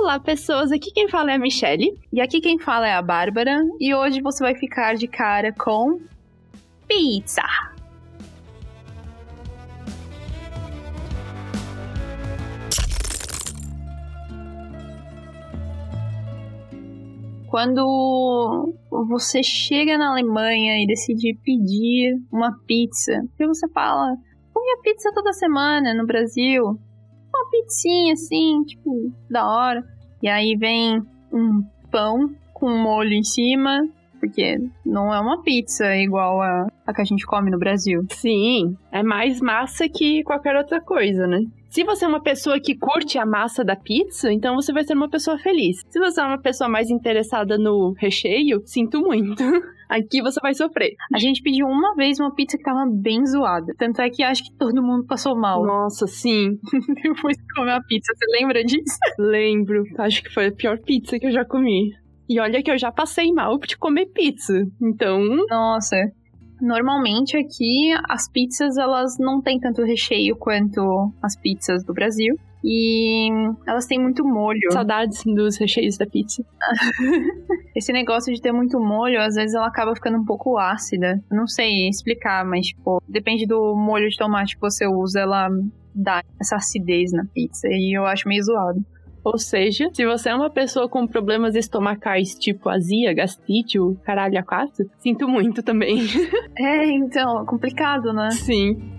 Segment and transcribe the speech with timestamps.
[0.00, 0.70] Olá, pessoas.
[0.70, 1.92] Aqui quem fala é a Michelle.
[2.12, 3.60] E aqui quem fala é a Bárbara.
[3.80, 6.00] E hoje você vai ficar de cara com.
[6.86, 7.42] Pizza!
[17.48, 18.72] Quando
[19.08, 24.16] você chega na Alemanha e decide pedir uma pizza, que você fala,
[24.54, 26.78] comia pizza toda semana no Brasil,
[27.34, 29.97] uma pizzinha assim, tipo, da hora.
[30.22, 36.40] E aí vem um pão com molho em cima, porque não é uma pizza igual
[36.42, 38.04] a, a que a gente come no Brasil.
[38.10, 41.40] Sim, é mais massa que qualquer outra coisa, né?
[41.70, 44.94] Se você é uma pessoa que curte a massa da pizza, então você vai ser
[44.94, 45.84] uma pessoa feliz.
[45.88, 49.42] Se você é uma pessoa mais interessada no recheio, sinto muito.
[49.88, 50.94] Aqui você vai sofrer.
[51.14, 53.72] A gente pediu uma vez uma pizza que tava bem zoada.
[53.78, 55.64] Tanto é que acho que todo mundo passou mal.
[55.64, 56.58] Nossa, sim.
[57.02, 58.98] Depois de comer a pizza, você lembra disso?
[59.18, 59.84] Lembro.
[59.98, 61.92] Acho que foi a pior pizza que eu já comi.
[62.28, 64.62] E olha que eu já passei mal de comer pizza.
[64.82, 65.20] Então.
[65.48, 65.96] Nossa.
[66.60, 72.36] Normalmente aqui as pizzas elas não têm tanto recheio quanto as pizzas do Brasil.
[72.64, 73.28] E
[73.66, 74.72] elas têm muito molho.
[74.72, 76.44] Saudades dos recheios da pizza.
[77.74, 81.22] Esse negócio de ter muito molho, às vezes ela acaba ficando um pouco ácida.
[81.30, 85.48] Não sei explicar, mas tipo, depende do molho de tomate que você usa, ela
[85.94, 87.68] dá essa acidez na pizza.
[87.68, 88.84] E eu acho meio zoado.
[89.30, 94.38] Ou seja, se você é uma pessoa com problemas estomacais tipo azia, gastrite, o caralho
[94.38, 95.98] a quatro, sinto muito também.
[96.60, 98.30] É, então, complicado, né?
[98.32, 98.97] Sim.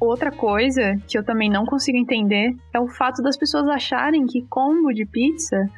[0.00, 4.46] Outra coisa que eu também não consigo entender é o fato das pessoas acharem que
[4.46, 5.68] combo de pizza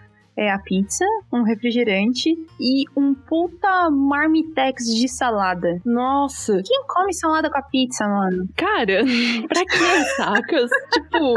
[0.40, 5.78] é a pizza, um refrigerante e um puta marmitex de salada.
[5.84, 6.62] Nossa.
[6.64, 8.48] Quem come salada com a pizza, mano?
[8.56, 9.02] Cara,
[9.46, 10.70] pra que, sacas?
[10.94, 11.34] tipo,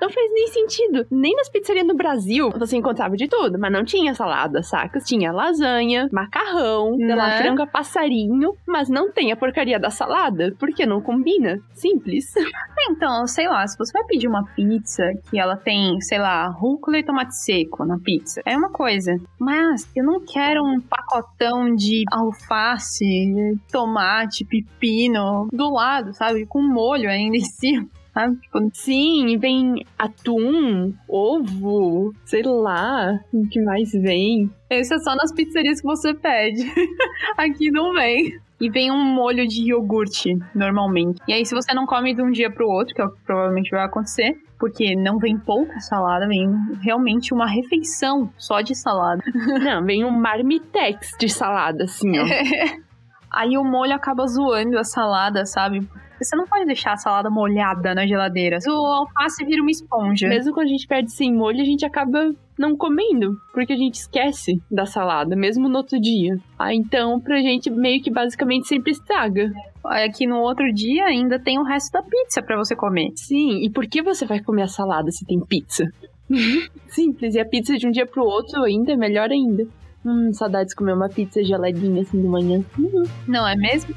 [0.00, 1.04] não faz nem sentido.
[1.10, 5.02] Nem nas pizzarias no Brasil você encontrava de tudo, mas não tinha salada, sacas?
[5.02, 7.38] Tinha lasanha, macarrão, sei lá, Né?
[7.38, 11.58] frango a passarinho, mas não tem a porcaria da salada, porque não combina.
[11.72, 12.32] Simples.
[12.88, 16.98] Então, sei lá, se você vai pedir uma pizza que ela tem, sei lá, rúcula
[16.98, 19.16] e tomate seco na pizza, é uma coisa.
[19.38, 26.46] Mas eu não quero um pacotão de alface, tomate, pepino do lado, sabe?
[26.46, 27.86] Com molho ainda em cima.
[28.12, 28.36] Sabe?
[28.36, 34.48] Tipo, Sim, vem atum, ovo, sei lá, o que mais vem.
[34.70, 36.62] esse é só nas pizzarias que você pede.
[37.36, 38.38] Aqui não vem.
[38.64, 41.20] E vem um molho de iogurte, normalmente.
[41.28, 43.22] E aí, se você não come de um dia pro outro, que é o que
[43.22, 46.48] provavelmente vai acontecer, porque não vem pouca salada, vem
[46.80, 49.22] realmente uma refeição só de salada.
[49.62, 52.24] Não, vem um marmitex de salada, assim, ó.
[53.30, 55.86] Aí o molho acaba zoando a salada, sabe?
[56.20, 58.58] Você não pode deixar a salada molhada na geladeira.
[58.66, 60.28] O alface vira uma esponja.
[60.28, 63.96] Mesmo quando a gente perde sem molho, a gente acaba não comendo, porque a gente
[63.96, 66.38] esquece da salada, mesmo no outro dia.
[66.58, 69.52] Ah, então pra gente meio que basicamente sempre estraga.
[69.84, 73.10] Aqui no outro dia ainda tem o resto da pizza pra você comer.
[73.16, 75.84] Sim, e por que você vai comer a salada se tem pizza?
[76.88, 79.66] Simples, e a pizza de um dia pro outro ainda é melhor ainda.
[80.04, 82.64] Hum, saudades de comer uma pizza geladinha assim de manhã.
[82.78, 83.04] Uhum.
[83.26, 83.94] Não é mesmo?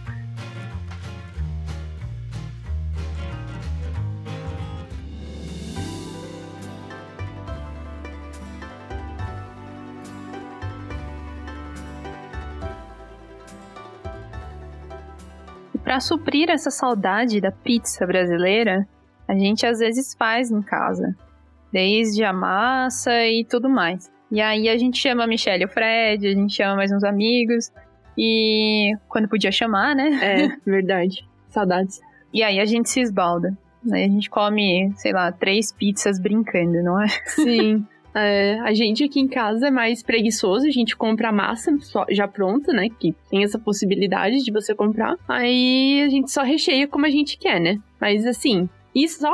[15.88, 18.86] Para suprir essa saudade da pizza brasileira,
[19.26, 21.16] a gente às vezes faz em casa,
[21.72, 24.12] desde a massa e tudo mais.
[24.30, 27.06] E aí a gente chama a Michelle e o Fred, a gente chama mais uns
[27.06, 27.72] amigos,
[28.18, 30.10] e quando podia chamar, né?
[30.22, 31.26] É, verdade.
[31.48, 32.02] Saudades.
[32.34, 33.58] E aí a gente se esbalda.
[33.90, 37.08] Aí a gente come, sei lá, três pizzas brincando, não é?
[37.28, 37.88] Sim.
[38.16, 42.06] É, a gente aqui em casa é mais preguiçoso, a gente compra a massa só-
[42.10, 42.88] já pronta, né?
[42.90, 45.16] Que tem essa possibilidade de você comprar.
[45.28, 47.78] Aí a gente só recheia como a gente quer, né?
[48.00, 49.32] Mas assim, e só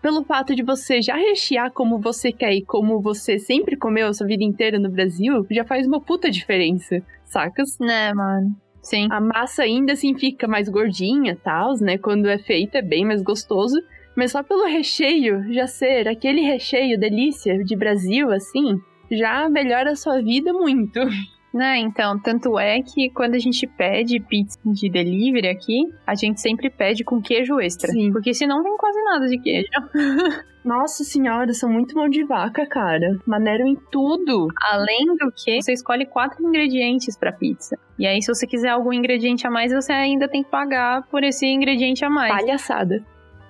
[0.00, 4.12] pelo fato de você já rechear como você quer e como você sempre comeu a
[4.12, 7.76] sua vida inteira no Brasil, já faz uma puta diferença, sacas?
[7.80, 8.54] Né, mano?
[8.80, 9.08] Sim.
[9.10, 11.98] A massa ainda assim fica mais gordinha, tal, né?
[11.98, 13.76] Quando é feita é bem mais gostoso.
[14.16, 18.78] Mas só pelo recheio já ser aquele recheio delícia de Brasil, assim,
[19.10, 21.00] já melhora a sua vida muito.
[21.52, 26.40] Né, então, tanto é que quando a gente pede pizza de delivery aqui, a gente
[26.40, 27.90] sempre pede com queijo extra.
[27.90, 28.12] Sim.
[28.12, 29.68] Porque senão vem quase nada de queijo.
[30.64, 33.18] Nossa senhora, são muito mão de vaca, cara.
[33.26, 34.46] Maneiro em tudo.
[34.70, 37.76] Além do que, você escolhe quatro ingredientes pra pizza.
[37.98, 41.24] E aí, se você quiser algum ingrediente a mais, você ainda tem que pagar por
[41.24, 42.32] esse ingrediente a mais.
[42.32, 43.04] Palhaçada.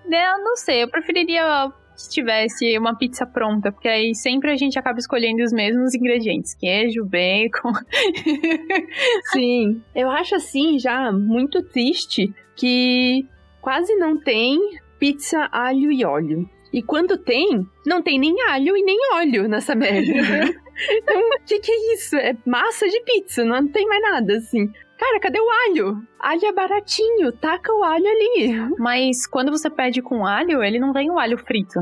[0.06, 4.56] Né, Eu não sei, eu preferiria que tivesse uma pizza pronta, porque aí sempre a
[4.56, 7.72] gente acaba escolhendo os mesmos ingredientes: queijo, bacon.
[9.32, 9.82] Sim.
[9.94, 13.26] Eu acho assim já muito triste que
[13.60, 14.58] quase não tem
[14.98, 16.48] pizza alho e óleo.
[16.72, 20.06] E quando tem, não tem nem alho e nem óleo nessa merda.
[20.88, 22.16] então, o que, que é isso?
[22.16, 24.70] É massa de pizza, não tem mais nada assim.
[25.00, 26.02] Cara, cadê o alho?
[26.18, 28.74] Alho é baratinho, taca o alho ali.
[28.78, 31.80] Mas quando você pede com alho, ele não vem o alho frito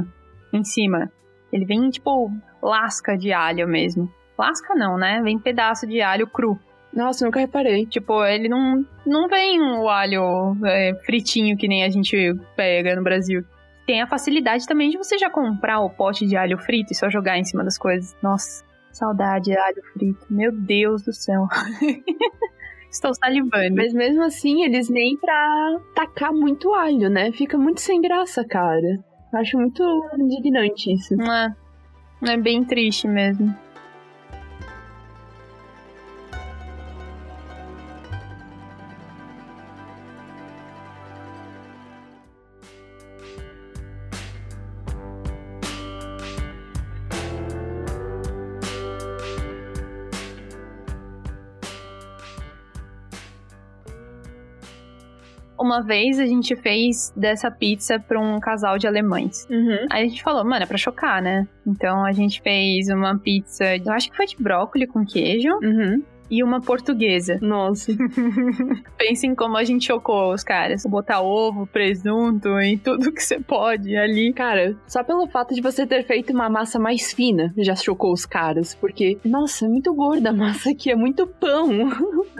[0.52, 1.10] em cima.
[1.52, 2.30] Ele vem, tipo,
[2.62, 4.08] lasca de alho mesmo.
[4.38, 5.20] Lasca não, né?
[5.20, 6.56] Vem pedaço de alho cru.
[6.94, 7.86] Nossa, nunca reparei.
[7.86, 13.02] Tipo, ele não, não vem o alho é, fritinho que nem a gente pega no
[13.02, 13.42] Brasil.
[13.84, 17.10] Tem a facilidade também de você já comprar o pote de alho frito e só
[17.10, 18.16] jogar em cima das coisas.
[18.22, 20.24] Nossa, saudade de alho frito.
[20.30, 21.48] Meu Deus do céu.
[22.90, 23.76] Estou salivando.
[23.76, 27.30] Mas mesmo assim, eles nem pra tacar muito alho, né?
[27.32, 28.98] Fica muito sem graça, cara.
[29.34, 29.82] Acho muito
[30.18, 31.14] indignante isso.
[31.20, 31.54] É,
[32.32, 33.54] é bem triste mesmo.
[55.78, 59.46] Uma vez a gente fez dessa pizza pra um casal de alemães.
[59.48, 59.86] Uhum.
[59.92, 61.46] Aí a gente falou, mano, é pra chocar, né?
[61.64, 66.02] Então a gente fez uma pizza, eu acho que foi de brócolis com queijo Uhum.
[66.28, 67.38] e uma portuguesa.
[67.40, 67.92] Nossa.
[68.98, 70.82] Pensem como a gente chocou os caras.
[70.84, 74.32] Botar ovo, presunto e tudo que você pode ali.
[74.32, 78.26] Cara, só pelo fato de você ter feito uma massa mais fina já chocou os
[78.26, 78.74] caras.
[78.74, 81.70] Porque, nossa, é muito gorda a massa aqui, é muito pão.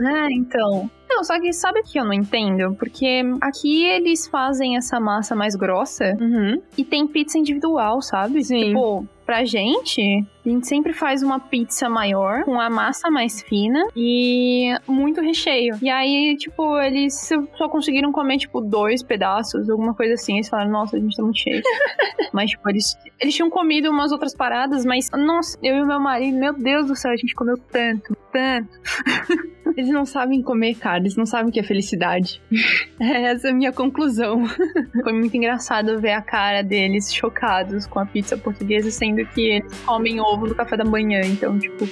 [0.00, 0.90] É, então.
[1.08, 2.74] Não, só que sabe o que eu não entendo?
[2.78, 6.60] Porque aqui eles fazem essa massa mais grossa Uhum.
[6.76, 8.44] e tem pizza individual, sabe?
[8.44, 8.66] Sim.
[8.68, 13.86] Tipo, pra gente, a gente sempre faz uma pizza maior, com a massa mais fina
[13.96, 15.76] e muito recheio.
[15.82, 20.34] E aí, tipo, eles só conseguiram comer, tipo, dois pedaços, alguma coisa assim.
[20.36, 21.62] Eles falaram, nossa, a gente tá muito cheio.
[22.32, 26.00] mas, tipo, eles, eles tinham comido umas outras paradas, mas, nossa, eu e o meu
[26.00, 28.68] marido, meu Deus do céu, a gente comeu tanto, tanto.
[29.76, 30.98] Eles não sabem comer, cara.
[30.98, 32.40] Eles não sabem o que é felicidade.
[33.00, 34.46] Essa é a minha conclusão.
[35.02, 39.80] Foi muito engraçado ver a cara deles chocados com a pizza portuguesa, sendo que eles
[39.80, 41.20] comem ovo no café da manhã.
[41.24, 41.84] Então, tipo,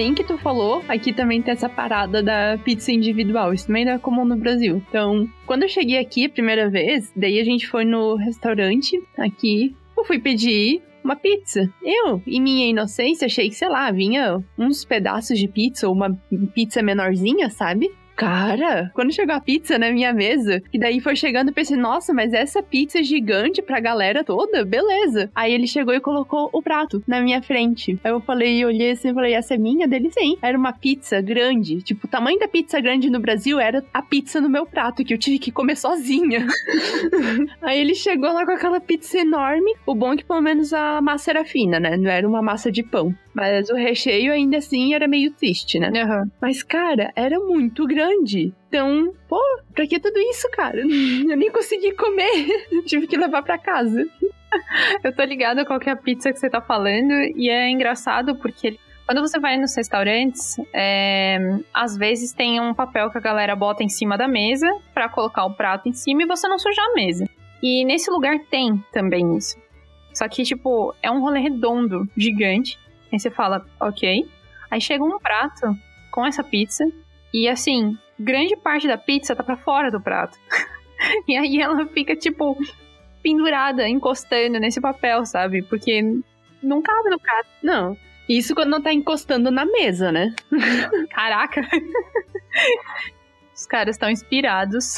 [0.00, 3.52] Bem que tu falou, aqui também tem essa parada da pizza individual.
[3.52, 4.82] Isso também não é comum no Brasil.
[4.88, 9.76] Então, quando eu cheguei aqui a primeira vez, daí a gente foi no restaurante aqui.
[9.94, 11.70] Eu fui pedir uma pizza.
[11.82, 16.18] Eu, em minha inocência, achei que, sei lá, vinha uns pedaços de pizza ou uma
[16.54, 17.90] pizza menorzinha, sabe?
[18.20, 22.12] Cara, quando chegou a pizza na minha mesa, e daí foi chegando, eu pensei, nossa,
[22.12, 24.62] mas essa pizza é gigante pra galera toda?
[24.62, 25.30] Beleza.
[25.34, 27.98] Aí ele chegou e colocou o prato na minha frente.
[28.04, 29.88] Aí eu falei, olhei assim e falei, essa é minha?
[29.88, 30.36] Dele sim.
[30.42, 31.80] Era uma pizza grande.
[31.80, 35.14] Tipo, o tamanho da pizza grande no Brasil era a pizza no meu prato, que
[35.14, 36.46] eu tive que comer sozinha.
[37.62, 39.74] Aí ele chegou lá com aquela pizza enorme.
[39.86, 41.96] O bom é que pelo menos a massa era fina, né?
[41.96, 43.14] Não era uma massa de pão.
[43.40, 45.88] Mas o recheio ainda assim era meio triste, né?
[46.38, 48.52] Mas, cara, era muito grande.
[48.68, 49.40] Então, pô,
[49.74, 50.82] pra que tudo isso, cara?
[51.26, 52.66] Eu nem consegui comer.
[52.84, 54.04] Tive que levar pra casa.
[55.02, 57.12] eu tô ligada qual que é a pizza que você tá falando.
[57.34, 61.38] E é engraçado porque quando você vai nos restaurantes, é,
[61.72, 65.46] às vezes tem um papel que a galera bota em cima da mesa pra colocar
[65.46, 67.26] o prato em cima e você não sujar a mesa.
[67.62, 69.56] E nesse lugar tem também isso.
[70.12, 72.78] Só que, tipo, é um rolê redondo, gigante.
[73.12, 74.28] Aí você fala, ok.
[74.70, 75.76] Aí chega um prato
[76.10, 76.84] com essa pizza.
[77.32, 80.38] E assim, grande parte da pizza tá pra fora do prato.
[81.26, 82.56] e aí ela fica, tipo,
[83.22, 85.62] pendurada, encostando nesse papel, sabe?
[85.62, 86.02] Porque
[86.62, 87.48] não cabe no prato.
[87.62, 87.96] Não.
[88.28, 90.32] Isso quando não tá encostando na mesa, né?
[91.10, 91.62] Caraca!
[93.54, 94.96] Os caras estão inspirados.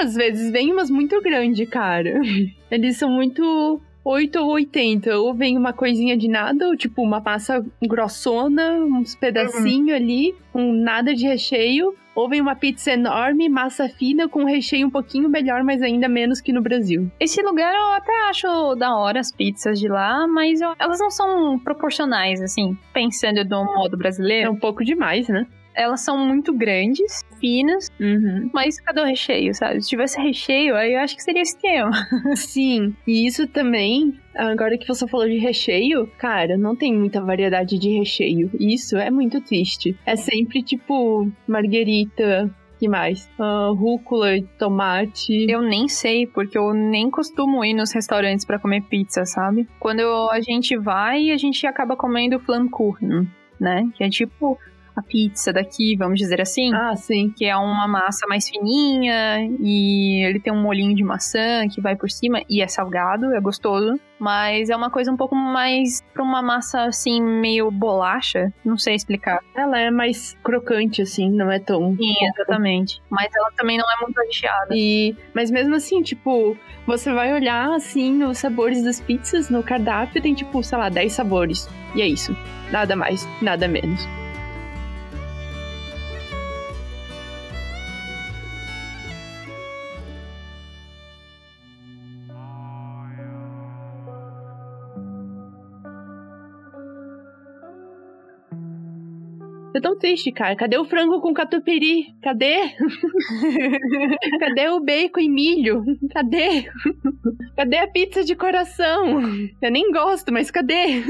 [0.00, 2.20] Às vezes vem umas muito grandes, cara.
[2.70, 5.18] Eles são muito 8 ou 80.
[5.18, 9.94] Ou vem uma coisinha de nada, ou tipo uma massa grossona, uns pedacinhos uhum.
[9.96, 11.94] ali, com nada de recheio.
[12.14, 16.40] Ou vem uma pizza enorme, massa fina, com recheio um pouquinho melhor, mas ainda menos
[16.40, 17.10] que no Brasil.
[17.20, 21.10] Esse lugar eu até acho da hora as pizzas de lá, mas eu, elas não
[21.10, 24.48] são proporcionais, assim, pensando do modo brasileiro.
[24.48, 25.46] É um pouco demais, né?
[25.74, 28.50] Elas são muito grandes, finas, uhum.
[28.52, 29.82] mas cadê o recheio, sabe?
[29.82, 31.90] Se tivesse recheio, aí eu acho que seria esquema.
[32.36, 37.78] Sim, e isso também, agora que você falou de recheio, cara, não tem muita variedade
[37.78, 38.50] de recheio.
[38.58, 39.96] Isso é muito triste.
[40.04, 42.50] É sempre tipo marguerita,
[42.80, 43.30] que mais?
[43.38, 45.46] Uh, rúcula e tomate.
[45.48, 49.68] Eu nem sei, porque eu nem costumo ir nos restaurantes para comer pizza, sabe?
[49.78, 50.00] Quando
[50.30, 53.28] a gente vai, a gente acaba comendo flammkuchen,
[53.60, 53.86] né?
[53.94, 54.58] Que é tipo
[55.00, 56.72] a pizza daqui, vamos dizer assim.
[56.74, 57.32] Ah, sim.
[57.36, 61.96] Que é uma massa mais fininha e ele tem um molinho de maçã que vai
[61.96, 63.98] por cima e é salgado, é gostoso.
[64.18, 68.52] Mas é uma coisa um pouco mais pra uma massa assim, meio bolacha.
[68.62, 69.40] Não sei explicar.
[69.56, 71.96] Ela é mais crocante, assim, não é tão.
[71.96, 73.00] Sim, exatamente.
[73.08, 74.74] Mas ela também não é muito recheada.
[74.76, 75.16] E...
[75.34, 76.54] Mas mesmo assim, tipo,
[76.86, 81.12] você vai olhar assim os sabores das pizzas no cardápio, tem tipo, sei lá, 10
[81.12, 81.66] sabores.
[81.94, 82.36] E é isso.
[82.70, 84.06] Nada mais, nada menos.
[99.72, 100.56] Tô tão triste, cara.
[100.56, 102.14] Cadê o frango com catupiry?
[102.22, 102.74] Cadê?
[104.40, 105.84] Cadê o bacon e milho?
[106.12, 106.68] Cadê?
[107.56, 109.20] Cadê a pizza de coração?
[109.62, 111.02] Eu nem gosto, mas cadê?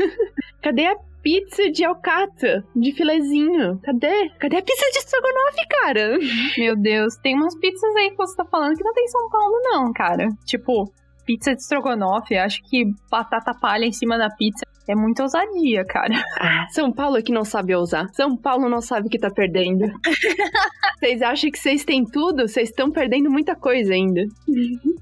[0.62, 3.78] Cadê a pizza de alcatra, de filezinho.
[3.82, 4.30] Cadê?
[4.38, 6.18] Cadê a pizza de estrogonofe, cara?
[6.58, 9.28] Meu Deus, tem umas pizzas aí que você tá falando que não tem em São
[9.30, 10.28] Paulo, não, cara.
[10.44, 10.92] Tipo,
[11.24, 16.14] pizza de estrogonofe, acho que batata palha em cima da pizza é muita ousadia, cara.
[16.38, 18.08] Ah, São Paulo é que não sabe ousar.
[18.12, 19.86] São Paulo não sabe que tá perdendo.
[21.00, 22.46] Vocês acham que vocês têm tudo?
[22.46, 24.20] Vocês estão perdendo muita coisa ainda.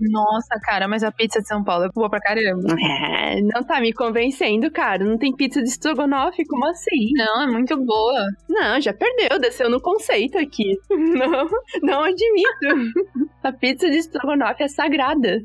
[0.00, 2.73] Nossa, cara, mas a pizza de São Paulo é boa pra caramba.
[2.80, 5.04] É, não tá me convencendo, cara.
[5.04, 7.11] Não tem pizza de estrogonofe, como assim?
[7.14, 8.26] Não, é muito boa.
[8.49, 10.78] Não, já perdeu, desceu no conceito aqui.
[10.88, 11.49] Não,
[11.83, 12.92] não admito.
[13.42, 15.40] A pizza de estrogonofe é sagrada.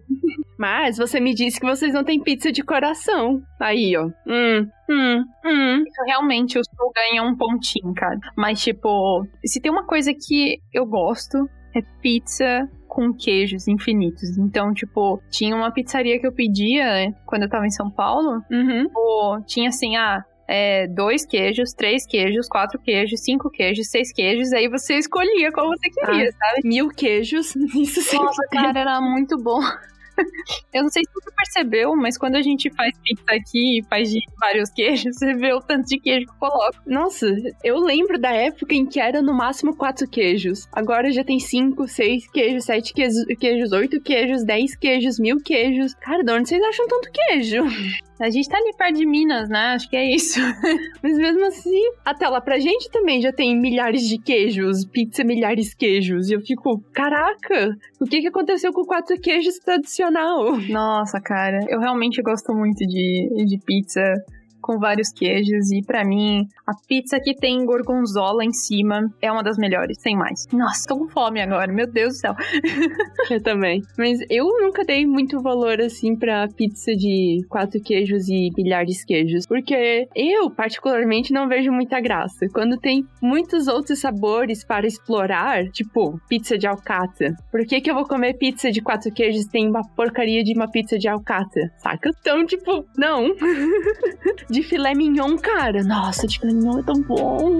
[0.58, 3.42] Mas você me disse que vocês não têm pizza de coração.
[3.60, 4.06] Aí, ó.
[4.28, 5.84] Hum, hum, hum.
[6.06, 8.20] Realmente, o Sul ganha um pontinho, cara.
[8.38, 14.38] Mas, tipo, se tem uma coisa que eu gosto, é pizza com queijos infinitos.
[14.38, 18.44] Então, tipo, tinha uma pizzaria que eu pedia né, quando eu tava em São Paulo.
[18.52, 18.88] Uhum.
[19.48, 24.68] Tinha assim, ah, é, dois queijos, três queijos, quatro queijos, cinco queijos, seis queijos, aí
[24.70, 26.68] você escolhia como você queria, ah, sabe?
[26.68, 28.18] Mil queijos, isso sim.
[28.18, 29.60] Nossa, cara, era muito bom.
[30.74, 34.10] Eu não sei se você percebeu, mas quando a gente faz pizza aqui e faz
[34.10, 36.78] de vários queijos, você vê o tanto de queijo que eu coloco.
[36.86, 37.28] Nossa,
[37.64, 40.68] eu lembro da época em que era no máximo quatro queijos.
[40.72, 45.94] Agora já tem cinco, seis queijos, sete queijos, queijos oito queijos, dez queijos, mil queijos.
[45.96, 47.64] Cara, de onde vocês acham tanto queijo?
[48.24, 49.74] A gente tá ali perto de Minas, né?
[49.76, 50.40] Acho que é isso.
[51.04, 55.72] Mas mesmo assim, até lá pra gente também já tem milhares de queijos, pizza milhares
[55.72, 56.30] de queijos.
[56.30, 60.58] E eu fico, caraca, o que que aconteceu com quatro queijos tradicional?
[60.70, 64.02] Nossa, cara, eu realmente gosto muito de, de pizza
[64.64, 69.44] com vários queijos e para mim a pizza que tem gorgonzola em cima é uma
[69.44, 70.48] das melhores, sem mais.
[70.52, 72.34] Nossa, tô com fome agora, meu Deus do céu.
[73.30, 73.82] eu também.
[73.98, 79.06] Mas eu nunca dei muito valor assim pra pizza de quatro queijos e milhares de
[79.06, 82.48] queijos, porque eu particularmente não vejo muita graça.
[82.54, 87.36] Quando tem muitos outros sabores para explorar, tipo pizza de alcatra.
[87.52, 90.72] Por que que eu vou comer pizza de quatro queijos tem uma porcaria de uma
[90.72, 92.10] pizza de alcatra, saca?
[92.20, 93.36] Então, tipo, não.
[94.54, 95.84] de filé mignon, cara.
[95.84, 97.60] Nossa, de filé mignon é tão bom.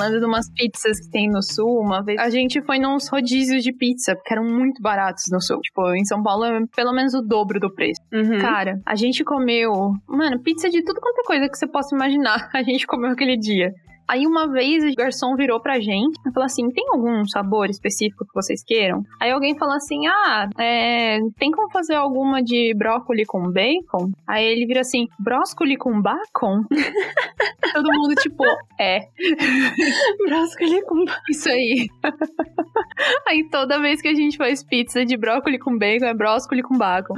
[0.00, 3.62] Falando de umas pizzas que tem no sul, uma vez a gente foi nos rodízios
[3.62, 5.60] de pizza, que eram muito baratos no sul.
[5.60, 8.00] Tipo, em São Paulo é pelo menos o dobro do preço.
[8.10, 8.38] Uhum.
[8.40, 12.48] Cara, a gente comeu, mano, pizza de tudo quanto é coisa que você possa imaginar.
[12.54, 13.72] A gente comeu aquele dia.
[14.10, 18.24] Aí uma vez o garçom virou pra gente e falou assim: tem algum sabor específico
[18.24, 19.04] que vocês queiram?
[19.20, 24.10] Aí alguém falou assim: ah, é, tem como fazer alguma de brócolis com bacon?
[24.26, 26.64] Aí ele vira assim: brócolis com bacon?
[27.72, 28.42] Todo mundo, tipo,
[28.80, 29.02] é.
[30.26, 31.20] brócolis com bacon.
[31.30, 31.86] Isso aí.
[33.28, 36.76] Aí toda vez que a gente faz pizza de brócolis com bacon, é brócolis com
[36.76, 37.14] bacon.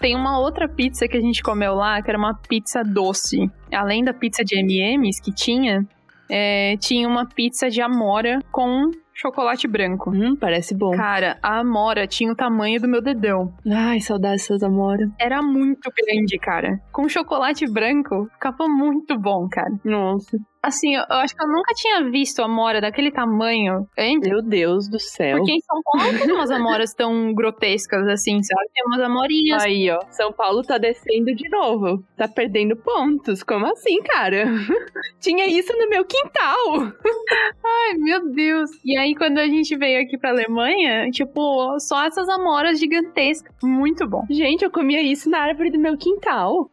[0.00, 3.50] Tem uma outra pizza que a gente comeu lá, que era uma pizza doce.
[3.72, 5.86] Além da pizza de M&M's que tinha,
[6.30, 10.10] é, tinha uma pizza de amora com chocolate branco.
[10.10, 10.92] Hum, parece bom.
[10.92, 13.52] Cara, a amora tinha o tamanho do meu dedão.
[13.66, 15.10] Ai, saudades dessas amora.
[15.18, 16.78] Era muito grande, cara.
[16.92, 19.74] Com chocolate branco, ficava muito bom, cara.
[19.84, 20.38] Nossa.
[20.62, 24.28] Assim, eu acho que eu nunca tinha visto amora daquele tamanho antes.
[24.28, 25.38] Meu Deus do céu.
[25.38, 28.68] Porque em São Paulo não tem umas amoras tão grotescas assim, sabe?
[28.74, 29.62] Tem umas amorinhas.
[29.62, 30.00] Aí, ó.
[30.10, 32.02] São Paulo tá descendo de novo.
[32.16, 33.42] Tá perdendo pontos.
[33.44, 34.46] Como assim, cara?
[35.20, 36.92] Tinha isso no meu quintal.
[37.64, 38.70] Ai, meu Deus.
[38.84, 43.54] E aí, quando a gente veio aqui pra Alemanha, tipo, só essas amoras gigantescas.
[43.62, 44.24] Muito bom.
[44.28, 46.68] Gente, eu comia isso na árvore do meu quintal.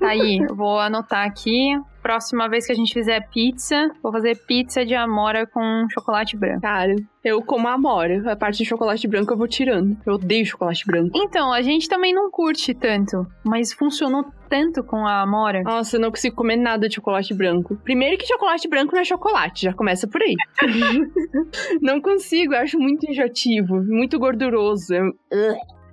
[0.00, 4.84] Tá aí, vou anotar aqui próxima vez que a gente fizer pizza, vou fazer pizza
[4.84, 6.60] de amora com chocolate branco.
[6.60, 6.94] Cara,
[7.24, 8.30] eu como a amora.
[8.30, 9.96] A parte de chocolate branco eu vou tirando.
[10.04, 11.10] Eu odeio chocolate branco.
[11.14, 15.62] Então, a gente também não curte tanto, mas funcionou tanto com a amora.
[15.62, 17.76] Nossa, eu não consigo comer nada de chocolate branco.
[17.84, 20.34] Primeiro que chocolate branco não é chocolate, já começa por aí.
[21.80, 24.92] não consigo, eu acho muito enjoativo, muito gorduroso.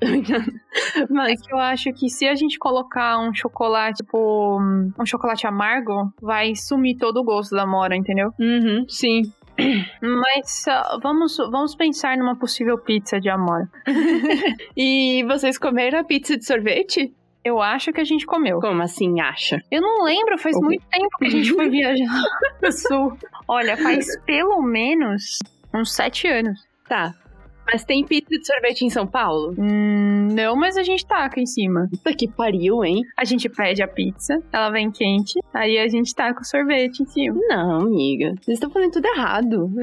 [1.09, 6.55] Mas eu acho que se a gente colocar um chocolate, tipo, um chocolate amargo, vai
[6.55, 8.31] sumir todo o gosto da mora, entendeu?
[8.39, 9.23] Uhum, sim.
[10.01, 13.69] Mas uh, vamos, vamos pensar numa possível pizza de amora.
[14.75, 17.13] e vocês comeram a pizza de sorvete?
[17.43, 18.59] Eu acho que a gente comeu.
[18.59, 19.61] Como assim acha?
[19.71, 20.67] Eu não lembro, faz Como?
[20.67, 22.23] muito tempo que a gente foi viajar
[22.61, 23.17] no sul.
[23.47, 25.39] Olha, faz pelo menos
[25.73, 26.59] uns sete anos.
[26.87, 27.13] Tá.
[27.71, 29.53] Mas tem pizza de sorvete em São Paulo?
[29.57, 31.87] Hum, não, mas a gente taca em cima.
[31.91, 33.03] Puta que pariu, hein?
[33.15, 37.05] A gente pede a pizza, ela vem quente, aí a gente taca o sorvete em
[37.05, 37.39] cima.
[37.47, 38.33] Não, amiga.
[38.41, 39.69] Vocês estão fazendo tudo errado.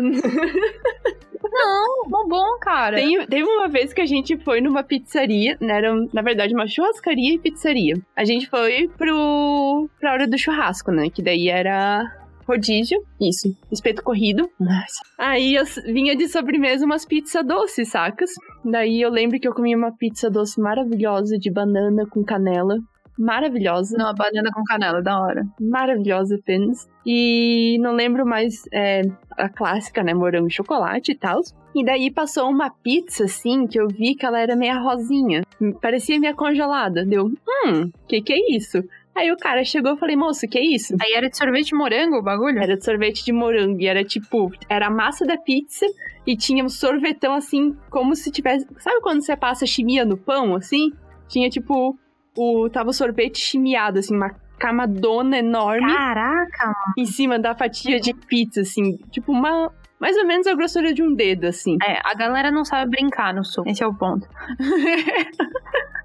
[1.48, 2.96] Não, mó bom, cara.
[2.96, 5.76] Tem, teve uma vez que a gente foi numa pizzaria, né?
[5.76, 7.94] Era, na verdade, uma churrascaria e pizzaria.
[8.16, 11.08] A gente foi pro, pra hora do churrasco, né?
[11.08, 14.48] Que daí era rodízio, isso, espeto corrido.
[14.58, 15.00] Nossa.
[15.18, 18.30] Aí eu vinha de sobremesa umas pizzas doces, sacas?
[18.64, 22.76] Daí eu lembro que eu comi uma pizza doce maravilhosa de banana com canela.
[23.18, 23.96] Maravilhosa.
[23.96, 25.46] Não, a banana com canela, da hora.
[25.58, 26.86] maravilhosa apenas.
[27.04, 29.02] E não lembro mais é,
[29.38, 30.12] a clássica, né?
[30.12, 31.40] Morango e chocolate e tal.
[31.74, 35.42] E daí passou uma pizza, assim, que eu vi que ela era meia rosinha.
[35.80, 37.06] Parecia meia congelada.
[37.06, 38.82] Deu, hum, que que é isso?
[39.16, 40.94] Aí o cara chegou e falei, moço, que é isso?
[41.00, 42.58] Aí era de sorvete de morango o bagulho?
[42.58, 43.80] Era de sorvete de morango.
[43.80, 45.86] E era tipo, era a massa da pizza
[46.26, 48.66] e tinha um sorvetão assim, como se tivesse.
[48.78, 50.92] Sabe quando você passa chimia no pão, assim?
[51.28, 51.98] Tinha tipo.
[52.36, 58.12] O, tava o sorvete chimiado, assim, uma camadona enorme Caraca, em cima da fatia de
[58.12, 58.98] pizza, assim.
[59.10, 59.72] Tipo, uma.
[59.98, 61.78] Mais ou menos a grossura de um dedo, assim.
[61.82, 63.64] É, a galera não sabe brincar no sul.
[63.66, 64.28] Esse é o ponto.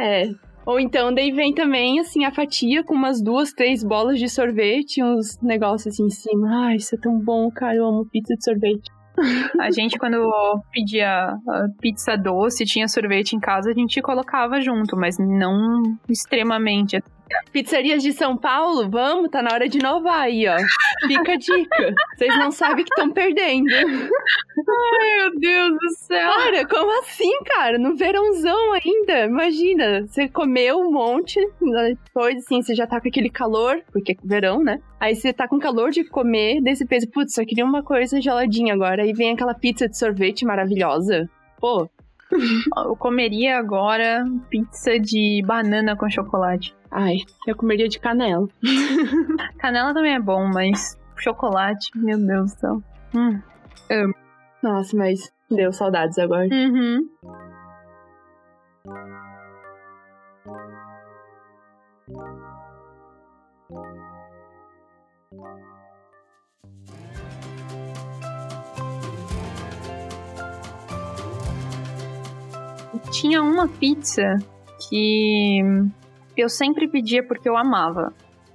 [0.00, 0.28] É.
[0.66, 5.00] Ou então, daí vem também, assim, a fatia com umas duas, três bolas de sorvete,
[5.00, 6.66] uns negócios assim em cima.
[6.66, 7.76] Ai, isso é tão bom, cara.
[7.76, 8.90] Eu amo pizza de sorvete.
[9.60, 10.28] A gente, quando
[10.72, 17.02] pedia a pizza doce, tinha sorvete em casa, a gente colocava junto, mas não extremamente.
[17.52, 20.56] Pizzarias de São Paulo, vamos, tá na hora de inovar aí, ó.
[21.06, 21.94] Fica a dica.
[22.16, 23.72] Vocês não sabem que estão perdendo.
[23.72, 26.30] Ai, meu Deus do céu.
[26.32, 27.78] Cara, como assim, cara?
[27.78, 29.24] No verãozão ainda.
[29.26, 34.16] Imagina, você comeu um monte, depois, assim, você já tá com aquele calor, porque é
[34.22, 34.80] verão, né?
[35.00, 38.20] Aí você tá com calor de comer, daí você pensa, putz, só queria uma coisa
[38.20, 39.02] geladinha agora.
[39.02, 41.28] Aí vem aquela pizza de sorvete maravilhosa.
[41.58, 41.88] Pô,
[42.76, 46.74] Eu comeria agora pizza de banana com chocolate.
[46.90, 48.48] ai, eu comeria de canela.
[49.58, 52.82] Canela também é bom, mas chocolate, meu Deus do céu.
[53.14, 53.40] Hum.
[54.62, 56.48] Nossa, mas deu saudades agora.
[56.50, 57.08] Uhum.
[73.20, 74.36] Tinha uma pizza
[74.88, 75.60] que
[76.36, 78.12] eu sempre pedia porque eu amava.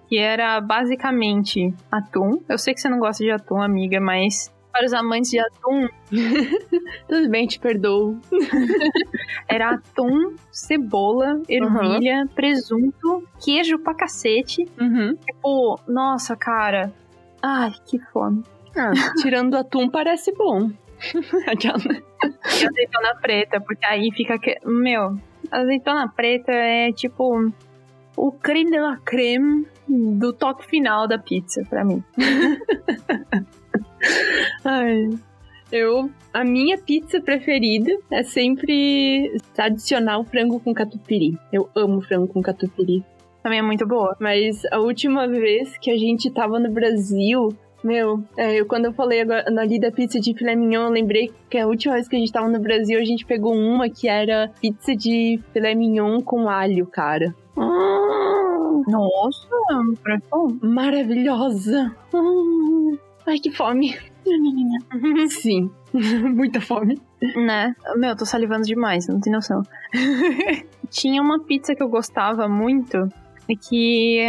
[0.08, 2.42] que era basicamente atum.
[2.48, 5.88] Eu sei que você não gosta de atum, amiga, mas para os amantes de atum,
[7.08, 8.18] Tudo bem, te perdoo.
[9.48, 14.66] era atum, cebola, ervilha, presunto, queijo pra cacete.
[14.80, 15.16] Uhum.
[15.16, 16.94] Tipo, nossa, cara.
[17.42, 18.44] Ai, que fome.
[18.78, 20.70] Ah, tirando atum parece bom.
[22.62, 24.38] E azeitona preta, porque aí fica.
[24.38, 24.58] Que...
[24.66, 25.18] Meu,
[25.52, 27.52] azeitona preta é tipo
[28.16, 32.04] o creme de la creme do toque final da pizza, pra mim.
[34.64, 35.10] Ai.
[35.72, 41.38] Eu, a minha pizza preferida é sempre adicionar o frango com catupiry.
[41.52, 43.06] Eu amo frango com catupiry.
[43.42, 44.16] Também é muito boa.
[44.20, 47.50] Mas a última vez que a gente tava no Brasil,
[47.84, 51.32] meu, é, eu, quando eu falei agora, ali da pizza de filé mignon, eu lembrei
[51.50, 54.08] que a última vez que a gente tava no Brasil, a gente pegou uma que
[54.08, 57.34] era pizza de filé mignon com alho, cara.
[57.58, 59.48] Hum, Nossa,
[60.04, 60.58] parece bom.
[60.62, 61.96] maravilhosa.
[62.14, 63.98] Hum, ai, que fome.
[65.30, 65.72] Sim,
[66.36, 67.00] muita fome.
[67.36, 67.76] né?
[67.96, 69.64] Meu, tô salivando demais, não tem noção.
[70.90, 73.08] Tinha uma pizza que eu gostava muito
[73.50, 74.20] e que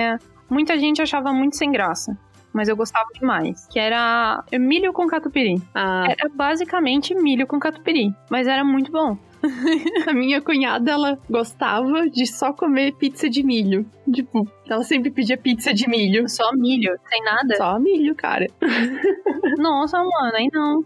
[0.48, 2.16] muita gente achava muito sem graça.
[2.52, 3.66] Mas eu gostava demais.
[3.70, 5.60] Que era milho com catupiry.
[5.74, 8.14] Ah, Era basicamente milho com catupiry.
[8.30, 9.16] Mas era muito bom.
[10.06, 13.84] a minha cunhada, ela gostava de só comer pizza de milho.
[14.12, 16.28] Tipo, ela sempre pedia pizza de milho.
[16.28, 17.56] Só milho, sem nada.
[17.56, 18.46] Só milho, cara.
[19.58, 20.84] Nossa, mano, aí não.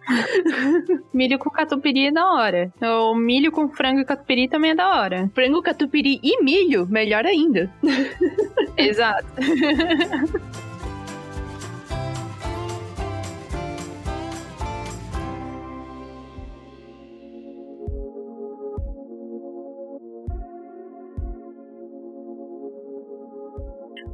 [1.12, 2.72] milho com catupiry é da hora.
[2.83, 5.31] O milho com frango e catupiry também é da hora.
[5.35, 7.70] Frango, catupiry e milho, melhor ainda.
[8.76, 9.26] Exato.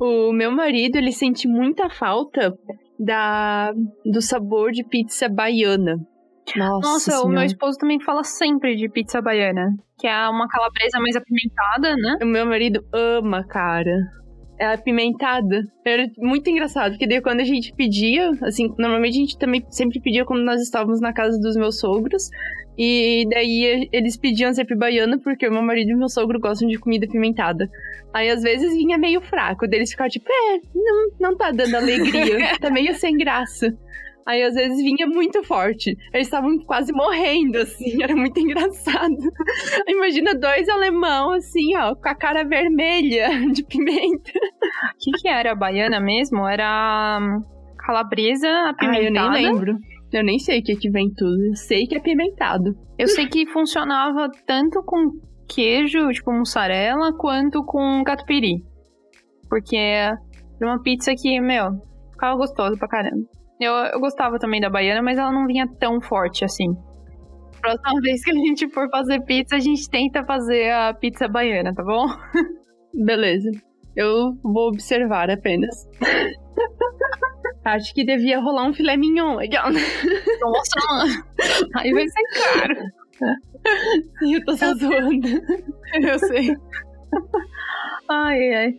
[0.01, 2.53] O meu marido, ele sente muita falta
[2.99, 3.73] da
[4.05, 5.97] do sabor de pizza baiana.
[6.57, 9.75] Nossa, Nossa, o meu esposo também fala sempre de pizza baiana.
[9.99, 12.19] Que é uma calabresa mais apimentada, né?
[12.23, 13.97] O meu marido ama, cara.
[14.59, 15.63] É apimentada.
[15.85, 20.01] Era muito engraçado, porque daí quando a gente pedia, assim, normalmente a gente também sempre
[20.01, 22.29] pedia quando nós estávamos na casa dos meus sogros.
[22.79, 26.79] E daí eles pediam sempre baiana, porque o meu marido e meu sogro gostam de
[26.79, 27.69] comida apimentada.
[28.15, 32.57] Aí às vezes vinha meio fraco, deles ficavam tipo, é, não, não tá dando alegria,
[32.61, 33.77] tá meio sem graça.
[34.25, 35.97] Aí às vezes vinha muito forte.
[36.15, 39.17] Eles estavam quase morrendo, assim, era muito engraçado.
[39.89, 44.31] Imagina dois alemão, assim, ó, com a cara vermelha de pimenta.
[44.31, 46.47] O que, que era a baiana mesmo?
[46.47, 47.43] Era hum,
[47.79, 49.05] calabresa Ah, apimentada.
[49.05, 49.79] eu nem lembro.
[50.13, 51.47] Eu nem sei o que que vem tudo.
[51.47, 52.77] Eu sei que é pimentado.
[52.99, 55.11] Eu sei que funcionava tanto com
[55.49, 58.63] queijo, tipo mussarela, quanto com catupiry.
[59.49, 60.19] Porque era
[60.61, 61.71] uma pizza que, meu,
[62.13, 63.27] ficava gostosa pra caramba.
[63.61, 66.75] Eu, eu gostava também da baiana, mas ela não vinha tão forte assim.
[67.61, 71.75] Próxima vez que a gente for fazer pizza, a gente tenta fazer a pizza baiana,
[71.75, 72.07] tá bom?
[73.05, 73.51] Beleza.
[73.97, 75.75] Eu vou observar apenas.
[77.65, 79.37] Acho que devia rolar um filé mignon.
[79.37, 79.71] Legal.
[79.71, 81.25] Nossa, mano.
[81.77, 82.75] Aí vai ser caro.
[84.23, 85.29] Eu tô só zoando.
[85.95, 86.57] Eu sei.
[88.09, 88.75] Ai, ai.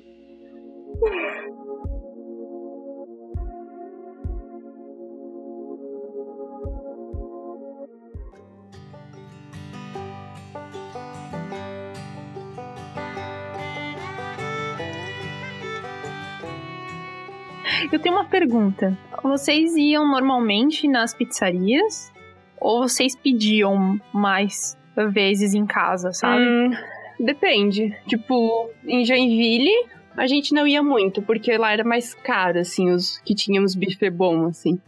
[17.91, 18.97] Eu tenho uma pergunta.
[19.21, 22.11] Vocês iam normalmente nas pizzarias?
[22.59, 24.77] Ou vocês pediam mais
[25.11, 26.43] vezes em casa, sabe?
[26.43, 26.71] Hum,
[27.19, 27.95] depende.
[28.07, 33.19] Tipo, em Joinville, a gente não ia muito, porque lá era mais caro, assim, os
[33.19, 34.79] que tínhamos bife bom, assim.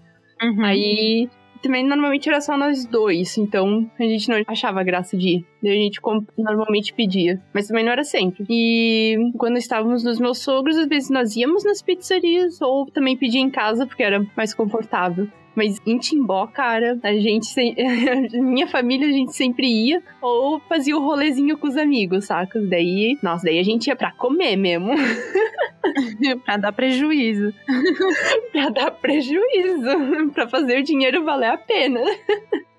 [0.42, 0.64] Uhum.
[0.64, 1.30] Aí
[1.66, 5.46] também normalmente era só nós dois, então a gente não achava graça de ir.
[5.62, 6.00] Daí a gente
[6.38, 8.46] normalmente pedia, mas também não era sempre.
[8.50, 13.42] E quando estávamos nos meus sogros, às vezes nós íamos nas pizzarias ou também pedia
[13.42, 15.28] em casa porque era mais confortável.
[15.56, 17.46] Mas em Timbó, cara, a gente.
[17.46, 17.74] sem-
[18.44, 22.60] Minha família, a gente sempre ia ou fazia o rolezinho com os amigos, saca?
[22.60, 23.18] Daí.
[23.24, 24.92] Nossa, daí a gente ia pra comer mesmo.
[26.46, 27.54] pra dar prejuízo.
[28.52, 30.32] pra dar prejuízo.
[30.34, 32.02] pra fazer o dinheiro valer a pena.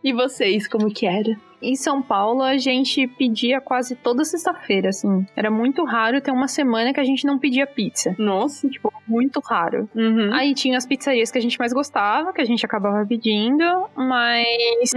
[0.02, 1.36] E vocês, como que era?
[1.68, 5.26] Em São Paulo, a gente pedia quase toda sexta-feira, assim.
[5.35, 8.14] Era muito raro ter uma semana que a gente não pedia pizza.
[8.18, 8.68] Nossa.
[8.68, 9.88] Tipo, muito raro.
[9.94, 10.33] Uhum.
[10.33, 13.64] Aí tinha as pizzarias que a gente mais gostava, que a gente acabava pedindo,
[13.96, 14.46] mas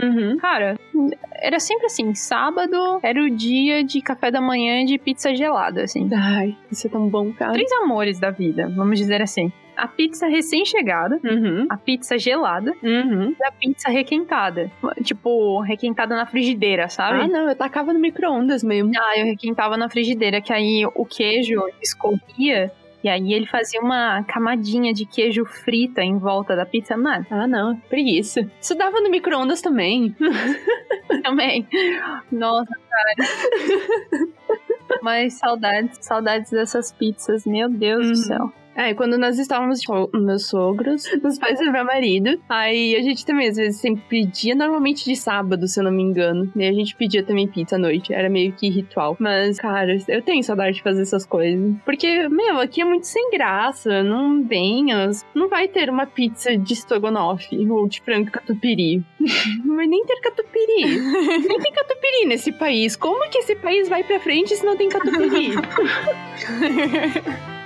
[0.02, 0.38] Uhum.
[0.38, 0.78] Cara,
[1.42, 6.08] era sempre assim, sábado era o dia de café da manhã de pizza gelada, assim.
[6.14, 7.54] Ai, isso é tão bom, cara.
[7.54, 9.52] Três amores da vida, vamos dizer assim.
[9.78, 11.66] A pizza recém-chegada, Uhum.
[11.70, 13.34] a pizza gelada Uhum.
[13.40, 14.70] e a pizza requentada.
[15.04, 16.26] Tipo, requentada na
[16.60, 17.22] frigideira, sabe?
[17.22, 18.92] Ah, não, eu tacava no micro-ondas mesmo.
[18.98, 24.24] Ah, eu requentava na frigideira, que aí o queijo escorria e aí ele fazia uma
[24.24, 26.98] camadinha de queijo frita em volta da pizza.
[26.98, 28.46] Mano, Ah, não, preguiça.
[28.62, 30.14] Isso dava no micro-ondas também.
[31.24, 31.66] também.
[32.32, 33.16] Nossa, cara.
[35.02, 38.12] Mas saudades, saudades dessas pizzas, meu Deus Uhum.
[38.12, 38.54] do céu.
[38.76, 43.26] É, quando nós estávamos com meus sogros, os pais do meu marido, aí a gente
[43.26, 46.52] também às vezes sempre pedia, normalmente de sábado, se eu não me engano.
[46.56, 49.18] E a gente pedia também pizza à noite, era meio que ritual.
[49.20, 51.76] Mas, cara, eu tenho saudade de fazer essas coisas.
[51.84, 55.26] Porque, meu, aqui é muito sem graça, não venhas.
[55.34, 59.04] Não vai ter uma pizza de estrogonofe ou de frango catupiry.
[59.66, 61.00] Vai nem ter catupiry.
[61.48, 62.96] nem tem catupiry nesse país.
[62.96, 65.52] Como que esse país vai pra frente se não tem catupiry?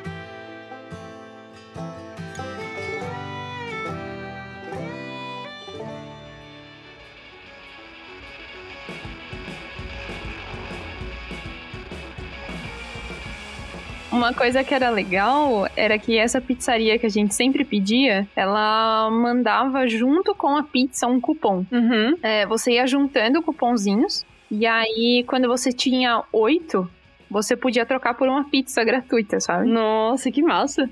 [14.13, 19.09] Uma coisa que era legal era que essa pizzaria que a gente sempre pedia, ela
[19.09, 21.65] mandava junto com a pizza um cupom.
[21.71, 22.15] uhum.
[22.21, 26.87] É, você ia juntando cupomzinhos, e aí quando você tinha oito,
[27.29, 29.67] você podia trocar por uma pizza gratuita, sabe?
[29.67, 30.87] Nossa, que massa.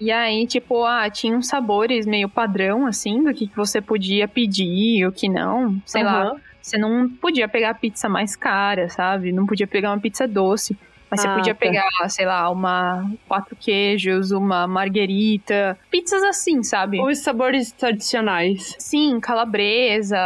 [0.00, 4.26] E aí, tipo, ah, tinha uns sabores meio padrão, assim, do que que você podia
[4.26, 5.80] pedir e o que não.
[5.86, 6.36] Sei lá, Aham.
[6.60, 9.30] você não podia pegar a pizza mais cara, sabe?
[9.32, 10.76] Não podia pegar uma pizza doce.
[11.10, 11.60] Mas você Ah, podia tá.
[11.60, 15.78] pegar, sei lá, uma quatro queijos, uma marguerita.
[15.90, 17.00] Pizzas assim, sabe?
[17.00, 18.74] Os sabores tradicionais.
[18.78, 20.18] Sim, calabresa.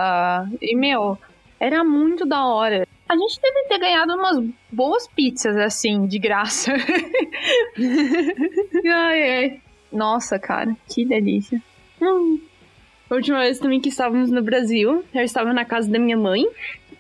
[0.63, 1.19] E, meu,
[1.61, 2.87] era muito da hora.
[3.09, 6.73] A gente deve ter ganhado umas boas pizzas, assim, de graça.
[8.87, 9.61] ai, ai.
[9.93, 11.61] Nossa, cara, que delícia.
[12.01, 12.39] Hum.
[13.11, 16.45] A última vez também que estávamos no Brasil, eu estava na casa da minha mãe.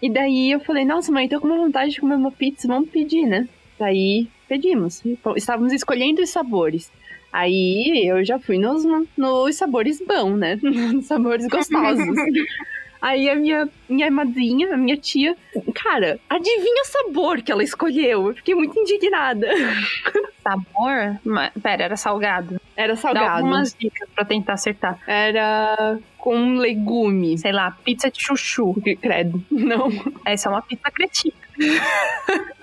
[0.00, 2.88] E daí eu falei, nossa, mãe, tô com uma vontade de comer uma pizza, vamos
[2.88, 3.46] pedir, né?
[3.78, 5.02] Daí pedimos.
[5.36, 6.90] Estávamos escolhendo os sabores.
[7.32, 8.84] Aí eu já fui nos,
[9.16, 10.58] nos sabores bons, né?
[10.62, 12.06] Nos sabores gostosos.
[13.00, 15.36] Aí a minha, minha madrinha, a minha tia,
[15.74, 18.28] cara, adivinha o sabor que ela escolheu?
[18.28, 19.46] Eu fiquei muito indignada.
[20.42, 21.18] Sabor?
[21.24, 22.60] Ma- Pera, era salgado.
[22.76, 23.36] Era Dá salgado.
[23.36, 24.98] algumas dicas pra tentar acertar.
[25.06, 27.36] Era com legume.
[27.38, 28.74] Sei lá, pizza de chuchu.
[29.00, 29.44] Credo.
[29.50, 29.88] Não,
[30.24, 31.34] Essa é uma pizza cretina.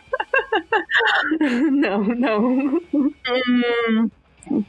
[1.72, 2.82] não, não.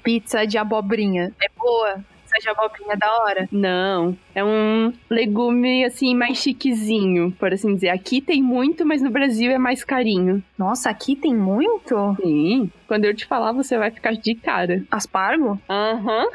[0.02, 1.32] Pizza de abobrinha.
[1.42, 2.04] É boa.
[2.22, 3.48] Pizza de abobrinha é da hora.
[3.52, 4.16] Não.
[4.34, 7.90] É um legume, assim, mais chiquezinho, por assim dizer.
[7.90, 10.42] Aqui tem muito, mas no Brasil é mais carinho.
[10.58, 12.16] Nossa, aqui tem muito?
[12.20, 12.70] Sim.
[12.88, 14.82] Quando eu te falar, você vai ficar de cara.
[14.90, 15.60] Aspargo?
[15.68, 16.26] Aham.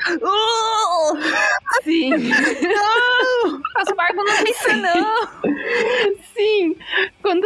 [1.84, 2.12] Sim.
[3.76, 5.28] Aspargo não pizza, não.
[6.34, 6.76] Sim.
[7.22, 7.46] Quando.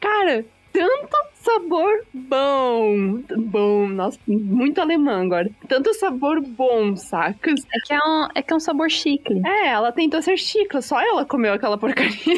[0.00, 3.22] Cara, tanto sabor bom.
[3.36, 5.50] Bom, nossa, muito alemã agora.
[5.68, 7.60] Tanto sabor bom, sacas?
[7.72, 9.42] É que é um, é, que é um sabor chicle.
[9.46, 12.36] É, ela tentou ser chicla, só ela comeu aquela porcaria.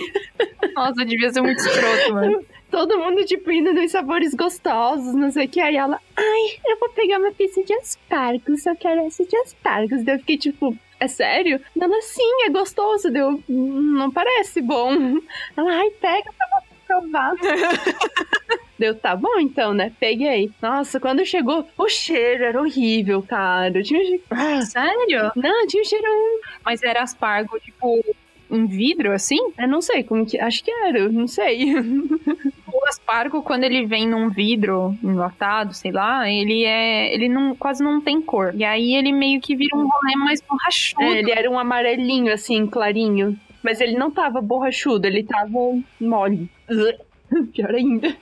[0.75, 2.45] Nossa, devia ser muito escroto, mano.
[2.71, 5.61] Todo mundo, tipo, indo nos sabores gostosos, não sei o que.
[5.61, 10.03] Aí ela, ai, eu vou pegar uma pizza de aspargos, eu quero essa de aspargos.
[10.03, 11.61] Daí eu fiquei, tipo, é sério?
[11.79, 13.11] Ela, sim, é gostoso.
[13.11, 15.18] Deu, não parece bom.
[15.55, 17.35] Ela, ai, pega pra você provar.
[18.78, 19.92] Deu, tá bom então, né?
[20.00, 20.50] Peguei.
[20.61, 23.83] Nossa, quando chegou, o cheiro era horrível, cara.
[23.83, 24.22] Tinha um cheiro...
[24.31, 25.31] Ah, Sério?
[25.37, 26.07] não, tinha um cheiro...
[26.64, 28.05] Mas era aspargo, tipo,
[28.50, 29.38] em vidro, assim?
[29.57, 30.38] Eu não sei como que...
[30.40, 31.74] Acho que era, eu não sei.
[32.72, 37.12] O aspargo, quando ele vem num vidro enlatado, sei lá, ele é.
[37.12, 38.55] Ele não, quase não tem cor.
[38.57, 41.02] E aí ele meio que vira um rolê mais borrachudo.
[41.02, 43.38] É, ele era um amarelinho, assim, clarinho.
[43.62, 45.51] Mas ele não tava borrachudo, ele tava
[46.01, 46.51] mole.
[47.53, 48.09] Pior ainda.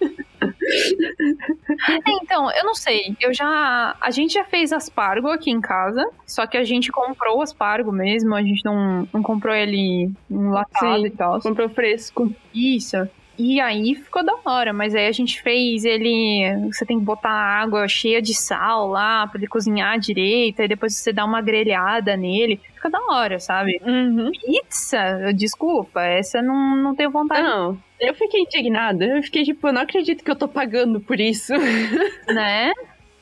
[2.07, 3.16] É, então, eu não sei.
[3.20, 3.96] Eu já.
[4.00, 6.09] A gente já fez aspargo aqui em casa.
[6.26, 8.35] Só que a gente comprou o aspargo mesmo.
[8.35, 11.07] A gente não, não comprou ele enlatado Sim.
[11.07, 11.40] e tal.
[11.40, 12.33] Comprou fresco.
[12.55, 12.96] Isso.
[13.42, 16.44] E aí ficou da hora, mas aí a gente fez ele.
[16.70, 20.94] Você tem que botar água cheia de sal lá pra ele cozinhar direito, aí depois
[20.94, 22.61] você dá uma grelhada nele.
[22.74, 23.81] Fica da hora, sabe?
[23.83, 24.31] Uhum.
[24.44, 27.42] Pizza, desculpa, essa não, não tenho vontade.
[27.42, 29.07] Não, eu fiquei indignada.
[29.07, 31.55] Eu fiquei tipo, eu não acredito que eu tô pagando por isso.
[32.29, 32.72] Né?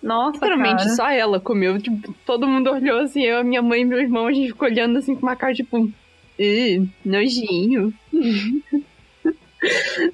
[0.02, 0.96] Nossa, Literalmente, cara.
[0.96, 1.80] só ela comeu.
[1.80, 4.98] Tipo, todo mundo olhou assim, eu, minha mãe e meu irmão, a gente ficou olhando
[4.98, 5.88] assim com uma cara tipo.
[6.38, 7.94] "Ih, nojinho.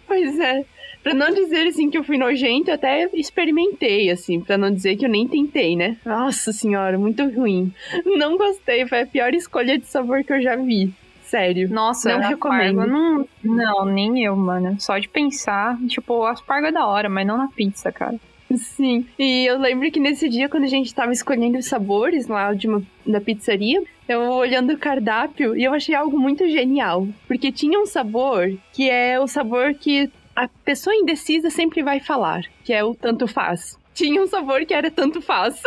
[0.06, 0.64] pois é.
[1.02, 4.96] Pra não dizer assim que eu fui nojento, eu até experimentei, assim, pra não dizer
[4.96, 5.98] que eu nem tentei, né?
[6.04, 7.70] Nossa senhora, muito ruim.
[8.06, 10.92] Não gostei, foi a pior escolha de sabor que eu já vi.
[11.24, 11.68] Sério.
[11.68, 12.86] Nossa, Não recomendo.
[12.86, 14.76] Não, não, nem eu, mano.
[14.80, 18.16] Só de pensar, tipo, o aspargo é da hora, mas não na pizza, cara.
[18.54, 19.06] Sim.
[19.18, 22.68] E eu lembro que nesse dia, quando a gente tava escolhendo os sabores lá de
[22.68, 27.08] uma, da pizzaria, eu olhando o cardápio e eu achei algo muito genial.
[27.26, 32.44] Porque tinha um sabor que é o sabor que a pessoa indecisa sempre vai falar,
[32.64, 33.78] que é o tanto faz.
[33.94, 35.60] Tinha um sabor que era tanto faz.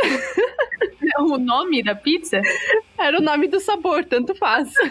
[1.19, 2.41] O nome da pizza?
[2.99, 4.71] Era o nome do sabor, tanto faz.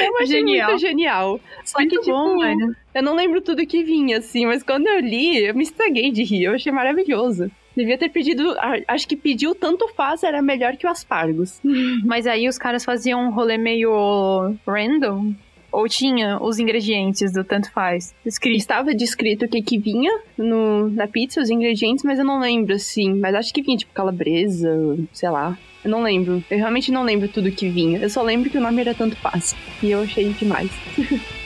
[0.00, 0.68] eu achei Genial.
[0.70, 1.40] muito genial.
[1.64, 2.74] Só Muito que, tipo, bom, mano.
[2.94, 6.22] eu não lembro tudo que vinha, assim, mas quando eu li, eu me estraguei de
[6.22, 6.44] rir.
[6.44, 7.50] Eu achei maravilhoso.
[7.76, 8.56] Devia ter pedido.
[8.88, 11.60] Acho que pediu tanto faz era melhor que o aspargos.
[12.04, 15.32] Mas aí os caras faziam um rolê meio random?
[15.70, 18.58] Ou tinha os ingredientes do tanto faz escrito?
[18.58, 22.74] Estava descrito o que que vinha no, na pizza, os ingredientes, mas eu não lembro,
[22.74, 23.14] assim.
[23.14, 25.58] Mas acho que vinha, tipo, calabresa, sei lá.
[25.84, 26.42] Eu não lembro.
[26.50, 27.98] Eu realmente não lembro tudo que vinha.
[27.98, 29.54] Eu só lembro que o nome era tanto faz.
[29.82, 30.70] E eu achei demais.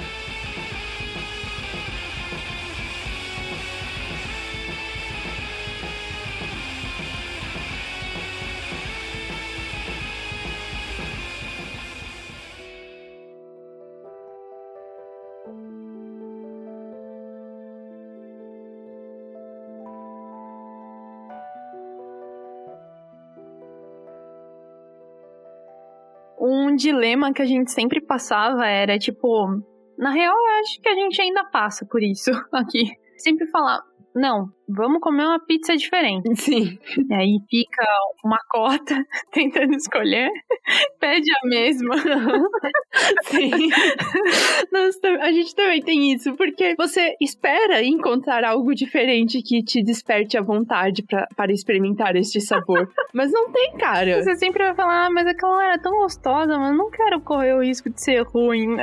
[26.72, 29.46] Um dilema que a gente sempre passava era tipo.
[29.98, 32.90] Na real, eu acho que a gente ainda passa por isso aqui.
[33.18, 33.82] Sempre falar,
[34.14, 36.28] não, vamos comer uma pizza diferente.
[36.40, 36.78] Sim.
[37.10, 37.84] E aí fica
[38.24, 38.94] uma cota
[39.32, 40.30] tentando escolher,
[41.00, 41.94] pede a mesma.
[43.24, 43.50] Sim.
[44.70, 49.82] Nós tam- a gente também tem isso, porque você espera encontrar algo diferente que te
[49.82, 52.90] desperte a vontade pra, para experimentar este sabor.
[53.12, 54.22] Mas não tem, cara.
[54.22, 57.62] Você sempre vai falar, ah, mas aquela era tão gostosa, mas não quero correr o
[57.62, 58.76] risco de ser ruim.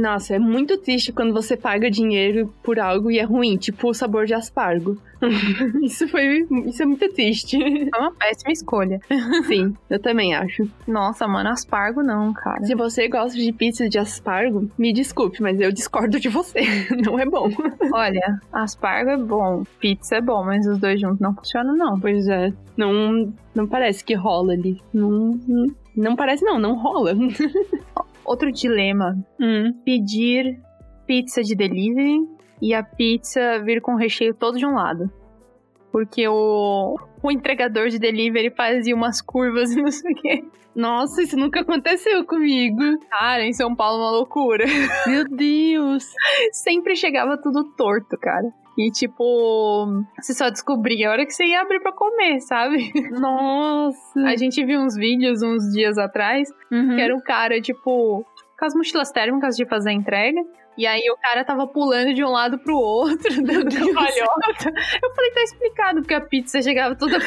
[0.00, 3.94] Nossa, é muito triste quando você paga dinheiro por algo e é ruim, tipo o
[3.94, 4.96] sabor de aspargo.
[5.82, 6.46] isso foi.
[6.66, 7.56] Isso é muito triste.
[7.62, 9.00] É uma péssima escolha.
[9.46, 10.68] Sim, eu também acho.
[10.86, 12.64] Nossa, mano, aspargo não, cara.
[12.64, 16.60] Se você gosta de pizza de aspargo, me desculpe, mas eu discordo de você.
[17.04, 17.48] Não é bom.
[17.92, 21.98] Olha, aspargo é bom, pizza é bom, mas os dois juntos não funcionam, não.
[21.98, 22.52] Pois é.
[22.76, 24.80] Não, não parece que rola ali.
[24.92, 25.38] Não,
[25.96, 27.14] não- parece, não, não rola.
[28.24, 29.72] Outro dilema: Hum.
[29.84, 30.58] pedir
[31.06, 32.18] pizza de delivery
[32.60, 35.10] e a pizza vir com o recheio todo de um lado.
[35.92, 40.44] Porque o, o entregador de delivery fazia umas curvas e não sei o quê.
[40.74, 42.78] Nossa, isso nunca aconteceu comigo.
[43.08, 44.66] Cara, em São Paulo, uma loucura.
[45.06, 46.04] Meu Deus.
[46.52, 48.46] Sempre chegava tudo torto, cara.
[48.76, 49.86] E tipo,
[50.20, 52.92] você só descobria a hora que você ia abrir pra comer, sabe?
[53.18, 54.20] Nossa.
[54.20, 56.94] A gente viu uns vídeos uns dias atrás Uhum.
[56.94, 58.22] que era um cara, tipo,
[58.58, 60.42] com as mochilas térmicas de fazer a entrega.
[60.76, 64.72] E aí o cara tava pulando de um lado pro outro, dando cambalhota.
[65.02, 67.16] Eu falei, tá explicado, porque a pizza chegava toda.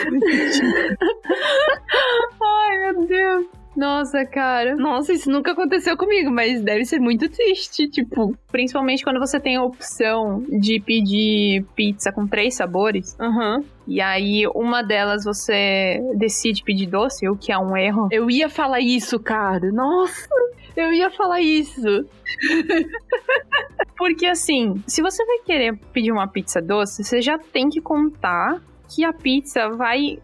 [2.41, 3.45] Ai, meu Deus.
[3.75, 4.75] Nossa, cara.
[4.75, 7.87] Nossa, isso nunca aconteceu comigo, mas deve ser muito triste.
[7.87, 13.15] Tipo, Principalmente quando você tem a opção de pedir pizza com três sabores.
[13.19, 13.63] aham.
[13.87, 18.07] E aí, uma delas você decide pedir doce, o que é um erro.
[18.11, 19.71] Eu ia falar isso, cara.
[19.71, 20.27] Nossa,
[20.79, 22.05] eu ia falar isso.
[23.97, 28.61] Porque assim, se você vai querer pedir uma pizza doce, você já tem que contar
[28.93, 30.19] que a pizza vai.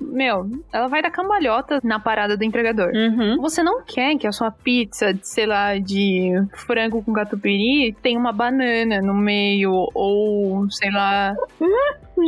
[0.00, 2.90] Meu, ela vai dar cambalhota na parada do entregador.
[2.92, 3.40] Uhum.
[3.40, 8.32] Você não quer que a sua pizza, sei lá, de frango com catupiry tenha uma
[8.32, 11.70] banana no meio, ou, sei lá, Um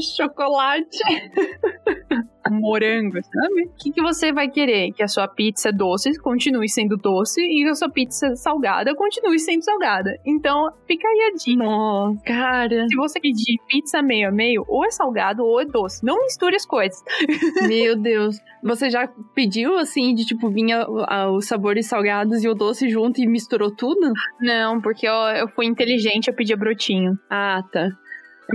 [0.01, 0.99] chocolate.
[2.51, 3.65] morango, sabe?
[3.65, 4.93] O que, que você vai querer?
[4.93, 9.63] Que a sua pizza doce continue sendo doce e a sua pizza salgada continue sendo
[9.63, 10.19] salgada.
[10.25, 11.65] Então, fica aí a dica.
[11.65, 12.87] Nossa, cara.
[12.89, 16.05] Se você pedir pizza meio a meio, ou é salgado ou é doce.
[16.05, 17.03] Não misture as coisas.
[17.67, 18.37] Meu Deus.
[18.63, 20.87] Você já pediu, assim, de tipo, vinha
[21.31, 24.13] os sabores salgados e o doce junto e misturou tudo?
[24.41, 27.19] Não, porque eu, eu fui inteligente, eu pedi brotinho.
[27.29, 27.89] Ah, tá.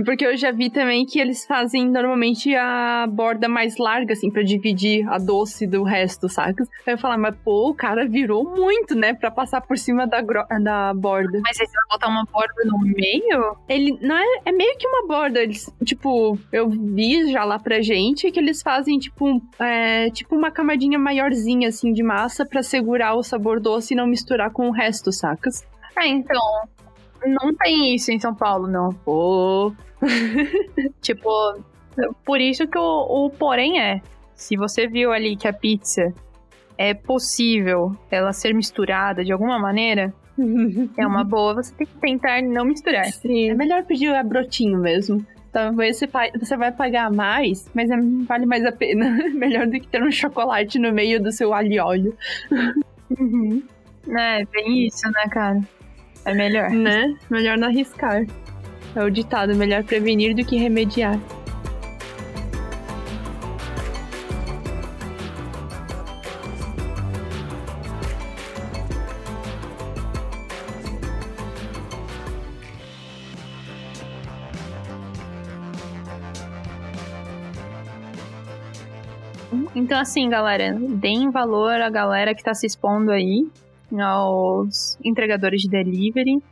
[0.04, 4.42] Porque eu já vi também que eles fazem normalmente a borda mais larga, assim, para
[4.42, 6.64] dividir a doce do resto, saca?
[6.86, 10.20] Aí eu falar, mas pô, o cara virou muito, né, para passar por cima da,
[10.20, 11.40] da borda.
[11.42, 13.56] Mas aí você vai botar uma borda no meio?
[13.68, 15.40] Ele não é, é meio que uma borda.
[15.40, 20.50] Eles, tipo, eu vi já lá pra gente que eles fazem, tipo, é, tipo uma
[20.50, 24.72] camadinha maiorzinha, assim, de massa para segurar o sabor doce e não misturar com o
[24.72, 25.66] resto, sacas?
[25.96, 26.68] Ah, então.
[27.26, 28.90] Não tem isso em São Paulo, não.
[29.04, 29.72] Pô.
[31.00, 31.30] tipo,
[32.24, 34.00] por isso que o, o porém é.
[34.34, 36.12] Se você viu ali que a pizza
[36.76, 40.14] é possível ela ser misturada de alguma maneira,
[40.96, 43.06] é uma boa, você tem que tentar não misturar.
[43.06, 45.24] Sim, é melhor pedir a brotinho mesmo.
[45.50, 47.96] Talvez você vai pagar mais, mas é,
[48.26, 49.10] vale mais a pena.
[49.34, 52.16] melhor do que ter um chocolate no meio do seu alho e óleo.
[53.18, 53.62] Uhum.
[54.16, 55.60] É, bem isso, né, cara?
[56.28, 56.68] É melhor.
[56.70, 57.16] Né?
[57.30, 58.26] Melhor não arriscar.
[58.94, 61.18] É o ditado: melhor prevenir do que remediar.
[79.74, 83.48] Então, assim, galera, deem valor à galera que tá se expondo aí
[83.96, 86.42] aos entregadores de delivery.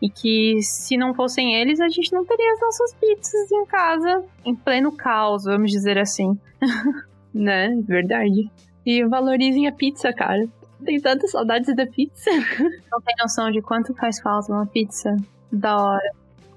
[0.00, 4.24] E que se não fossem eles, a gente não teria as nossas pizzas em casa,
[4.44, 6.36] em pleno caos, vamos dizer assim.
[7.32, 7.70] né?
[7.86, 8.50] Verdade.
[8.84, 10.44] E valorizem a pizza, cara.
[10.84, 12.30] Tenho tantas saudades da pizza.
[12.90, 15.16] Não tem noção de quanto faz falta uma pizza
[15.50, 16.10] da hora,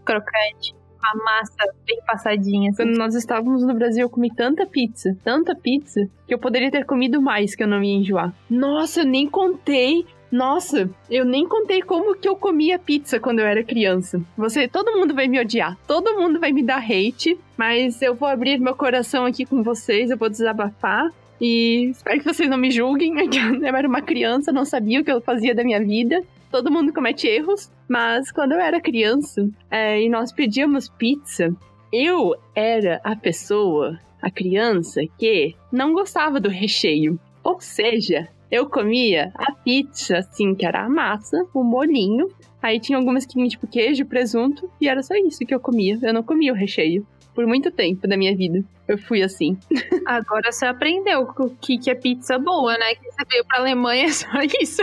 [0.04, 0.74] crocante,
[1.04, 2.72] a massa bem passadinha.
[2.72, 2.84] Assim.
[2.84, 6.86] Quando nós estávamos no Brasil, eu comi tanta pizza, tanta pizza, que eu poderia ter
[6.86, 8.34] comido mais, que eu não ia enjoar.
[8.50, 10.06] Nossa, eu nem contei
[10.36, 14.22] nossa, eu nem contei como que eu comia pizza quando eu era criança.
[14.38, 18.28] Você, todo mundo vai me odiar, todo mundo vai me dar hate, mas eu vou
[18.28, 21.10] abrir meu coração aqui com vocês, eu vou desabafar.
[21.40, 23.14] E espero que vocês não me julguem,
[23.64, 26.22] eu era uma criança, não sabia o que eu fazia da minha vida.
[26.52, 31.56] Todo mundo comete erros, mas quando eu era criança é, e nós pedíamos pizza,
[31.94, 37.18] eu era a pessoa, a criança, que não gostava do recheio.
[37.42, 42.30] Ou seja, eu comia a pizza, assim, que era a massa, o molinho.
[42.62, 45.99] Aí tinha algumas que tinham, tipo, queijo, presunto, e era só isso que eu comia.
[46.01, 47.06] Eu não comia o recheio.
[47.36, 48.64] Por muito tempo da minha vida.
[48.88, 49.58] Eu fui assim.
[50.06, 52.96] Agora você aprendeu o que, que é pizza boa, né?
[52.96, 54.28] Que você veio pra Alemanha só
[54.62, 54.82] isso.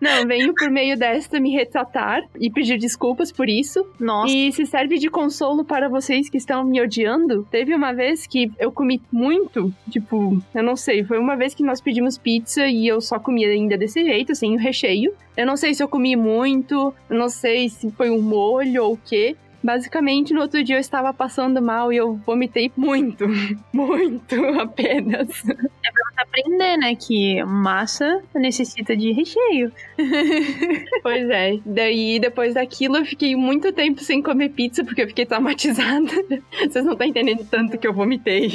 [0.00, 3.86] Não, venho por meio desta me retratar e pedir desculpas por isso.
[3.98, 4.32] Nossa.
[4.32, 7.46] E se serve de consolo para vocês que estão me odiando.
[7.50, 11.62] Teve uma vez que eu comi muito, tipo, eu não sei, foi uma vez que
[11.62, 15.12] nós pedimos pizza e eu só comia ainda desse jeito, sem o recheio.
[15.36, 18.92] Eu não sei se eu comi muito, eu não sei se foi um molho ou
[18.94, 19.36] o quê.
[19.62, 23.26] Basicamente, no outro dia eu estava passando mal e eu vomitei muito.
[23.72, 25.28] muito apenas.
[25.48, 26.94] É pra você aprender, né?
[26.94, 29.72] Que massa necessita de recheio.
[31.02, 31.58] pois é.
[31.64, 36.12] Daí, depois daquilo, eu fiquei muito tempo sem comer pizza porque eu fiquei traumatizada.
[36.58, 38.48] Vocês não estão entendendo tanto que eu vomitei.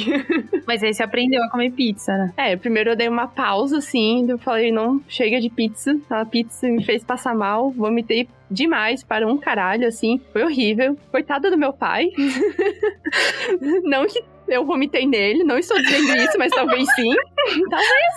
[0.66, 2.34] Mas aí você aprendeu a comer pizza, né?
[2.38, 4.30] É, primeiro eu dei uma pausa, assim.
[4.30, 6.00] Eu falei, não, chega de pizza.
[6.10, 7.72] A pizza me fez passar mal.
[7.72, 10.22] Vomitei demais para um caralho, assim.
[10.32, 10.98] Foi horrível.
[11.12, 12.10] Coitada do meu pai.
[13.84, 17.10] não que eu vomitei nele, não estou dizendo isso, mas talvez sim.
[17.70, 18.14] talvez.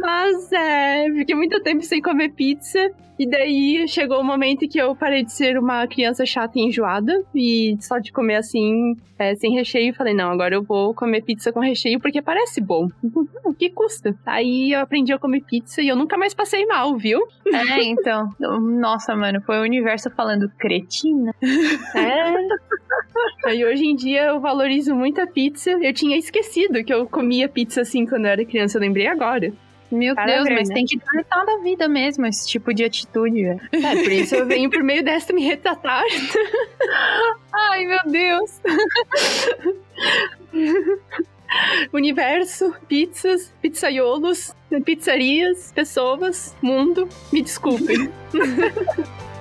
[0.00, 2.90] Mas é, fiquei muito tempo sem comer pizza.
[3.18, 7.24] E daí chegou o momento que eu parei de ser uma criança chata e enjoada.
[7.34, 11.52] E só de comer assim, é, sem recheio, falei, não, agora eu vou comer pizza
[11.52, 12.88] com recheio porque parece bom.
[13.44, 14.16] O que custa?
[14.26, 17.20] Aí eu aprendi a comer pizza e eu nunca mais passei mal, viu?
[17.46, 18.30] É, então.
[18.40, 21.32] Nossa, mano, foi o universo falando cretina.
[21.94, 23.48] É.
[23.48, 25.70] Aí hoje em dia eu valorizo muito a pizza.
[25.70, 29.52] Eu tinha esquecido que eu comia pizza assim quando eu era criança, eu lembrei agora.
[29.94, 30.74] Meu Deus, mas né?
[30.74, 33.44] tem que tratar da vida mesmo, esse tipo de atitude.
[33.44, 33.58] É,
[34.02, 36.02] por isso eu venho por meio desta me retratar.
[37.52, 38.60] Ai, meu Deus.
[41.92, 44.52] Universo, pizzas, pizzaiolos,
[44.84, 48.10] pizzarias, pessoas, mundo, me desculpem.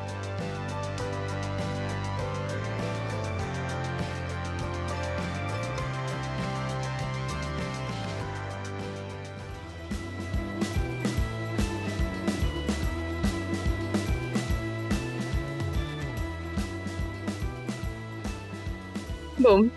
[19.44, 19.70] Bom,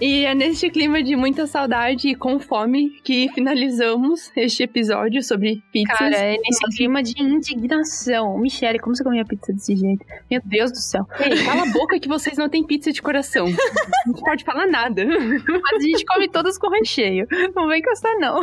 [0.00, 5.62] e é neste clima de muita saudade e com fome que finalizamos este episódio sobre
[5.70, 5.98] pizzas.
[5.98, 8.38] Cara, é nesse clima de indignação.
[8.38, 10.04] Michele, como você comia pizza desse jeito?
[10.30, 11.06] Meu Deus do céu.
[11.20, 13.46] Ei, cala a boca que vocês não têm pizza de coração.
[14.06, 15.04] Não pode falar nada.
[15.04, 17.26] Mas a gente come todas com recheio.
[17.54, 18.40] Não vem encostar, não.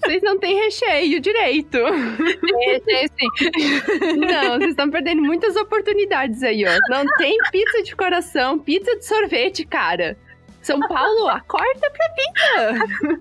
[0.00, 1.78] Vocês não têm recheio direito.
[1.78, 4.16] Recheio sim.
[4.16, 6.78] Não, vocês estão perdendo muitas oportunidades aí, ó.
[6.88, 10.16] Não tem pizza de coração, pizza de sorvete, cara.
[10.62, 13.18] São Paulo, acorda pra pizza!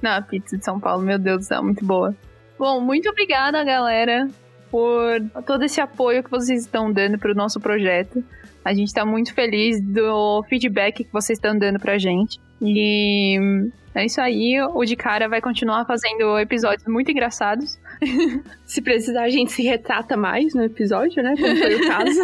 [0.00, 2.14] Não, a pizza de São Paulo, meu Deus do céu, muito boa.
[2.58, 4.28] Bom, muito obrigada, galera,
[4.70, 8.24] por todo esse apoio que vocês estão dando pro nosso projeto.
[8.64, 12.40] A gente tá muito feliz do feedback que vocês estão dando pra gente.
[12.60, 13.38] E
[13.94, 14.60] é isso aí.
[14.74, 17.78] O de cara vai continuar fazendo episódios muito engraçados.
[18.64, 21.34] se precisar, a gente se retrata mais no episódio, né?
[21.36, 22.20] Como foi o caso.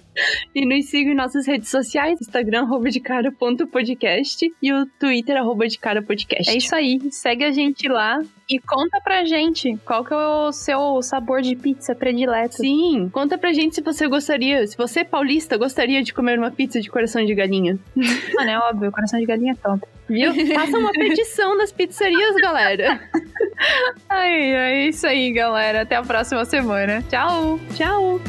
[0.54, 4.86] e nos siga em nossas redes sociais: Instagram, arroba de cara ponto podcast e o
[4.98, 6.50] Twitter, arroba de cara podcast.
[6.50, 7.00] É isso aí.
[7.10, 11.54] Segue a gente lá e conta pra gente qual que é o seu sabor de
[11.54, 12.56] pizza predileto.
[12.56, 16.80] Sim, conta pra gente se você gostaria, se você paulista gostaria de comer uma pizza
[16.80, 17.78] de coração de galinha.
[18.34, 19.86] Mano, é óbvio, coração de galinha é top.
[20.08, 20.32] Viu?
[20.54, 23.00] Faça uma petição nas pizzarias, galera.
[24.08, 25.82] Ai, é isso aí, galera.
[25.82, 27.02] Até a próxima semana.
[27.08, 27.60] Tchau.
[27.74, 28.20] Tchau.